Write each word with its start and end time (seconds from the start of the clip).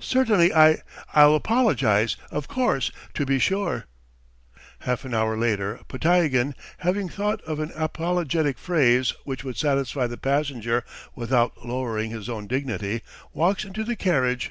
"Certainly 0.00 0.54
I... 0.54 0.78
I'll 1.12 1.34
apologize, 1.34 2.16
of 2.30 2.48
course... 2.48 2.90
To 3.12 3.26
be 3.26 3.38
sure...." 3.38 3.84
Half 4.88 5.04
an 5.04 5.12
hour 5.12 5.36
later, 5.36 5.80
Podtyagin 5.86 6.54
having 6.78 7.10
thought 7.10 7.42
of 7.42 7.60
an 7.60 7.72
apologetic 7.74 8.56
phrase 8.56 9.12
which 9.24 9.44
would 9.44 9.58
satisfy 9.58 10.06
the 10.06 10.16
passenger 10.16 10.82
without 11.14 11.58
lowering 11.66 12.10
his 12.10 12.26
own 12.30 12.46
dignity, 12.46 13.02
walks 13.34 13.66
into 13.66 13.84
the 13.84 13.96
carriage. 13.96 14.50